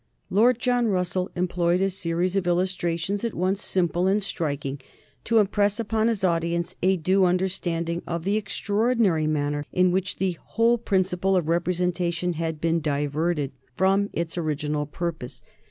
[0.31, 4.81] Lord John Russell employed a series of illustrations, at once simple and striking,
[5.25, 10.39] to impress upon his audience a due understanding of the extraordinary manner in which the
[10.43, 13.51] whole principle of representation had been diverted.
[13.77, 15.43] from its original purpose.